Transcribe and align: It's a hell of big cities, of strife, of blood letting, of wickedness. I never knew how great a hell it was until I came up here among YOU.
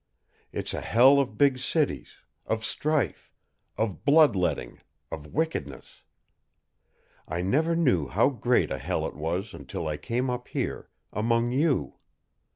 It's 0.51 0.73
a 0.73 0.81
hell 0.81 1.19
of 1.19 1.37
big 1.37 1.59
cities, 1.59 2.21
of 2.47 2.65
strife, 2.65 3.31
of 3.77 4.03
blood 4.03 4.35
letting, 4.35 4.81
of 5.11 5.27
wickedness. 5.27 6.01
I 7.27 7.43
never 7.43 7.75
knew 7.75 8.07
how 8.07 8.29
great 8.29 8.71
a 8.71 8.79
hell 8.79 9.05
it 9.05 9.15
was 9.15 9.53
until 9.53 9.87
I 9.87 9.97
came 9.97 10.27
up 10.31 10.47
here 10.47 10.89
among 11.13 11.51
YOU. 11.51 11.99